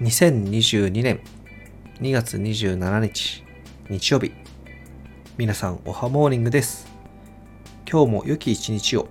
[0.00, 1.20] 2022年
[2.00, 3.44] 2月27日
[3.88, 4.32] 日曜日。
[5.38, 6.88] 皆さんおはモーニングです。
[7.88, 9.06] 今日も良き一日を。